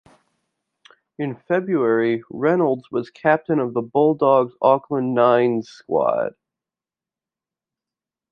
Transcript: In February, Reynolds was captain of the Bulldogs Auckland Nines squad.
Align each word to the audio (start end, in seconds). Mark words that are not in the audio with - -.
In 1.19 1.35
February, 1.35 2.23
Reynolds 2.31 2.89
was 2.89 3.11
captain 3.11 3.59
of 3.59 3.75
the 3.75 3.83
Bulldogs 3.83 4.55
Auckland 4.59 5.13
Nines 5.13 5.69
squad. 5.69 6.33